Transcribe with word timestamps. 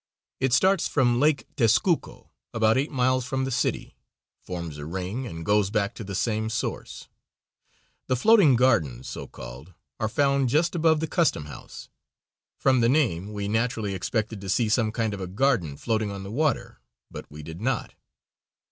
It 0.39 0.51
starts 0.51 0.87
from 0.87 1.19
Lake 1.19 1.45
Tezcuco, 1.55 2.29
about 2.55 2.75
eight 2.75 2.89
miles 2.89 3.23
from 3.23 3.45
the 3.45 3.51
city, 3.51 3.99
forms 4.39 4.79
a 4.79 4.85
ring, 4.87 5.27
and 5.27 5.45
goes 5.45 5.69
back 5.69 5.93
to 5.93 6.03
the 6.03 6.15
same 6.15 6.49
source. 6.49 7.07
The 8.07 8.15
floating 8.15 8.55
gardens, 8.55 9.07
so 9.07 9.27
called, 9.27 9.75
are 9.99 10.09
found 10.09 10.49
just 10.49 10.73
above 10.73 11.01
the 11.01 11.07
Custom 11.07 11.45
House. 11.45 11.87
From 12.57 12.79
the 12.79 12.89
name 12.89 13.31
we 13.31 13.47
naturally 13.47 13.93
expected 13.93 14.41
to 14.41 14.49
see 14.49 14.69
some 14.69 14.91
kind 14.91 15.13
of 15.13 15.21
a 15.21 15.27
garden 15.27 15.77
floating 15.77 16.09
on 16.09 16.23
the 16.23 16.31
water; 16.31 16.79
but 17.11 17.29
we 17.29 17.43
did 17.43 17.61
not. 17.61 17.93